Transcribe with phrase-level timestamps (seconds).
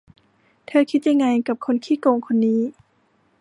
[0.67, 2.61] เธอคิดยังไงกับคนขี้โกงคนนี้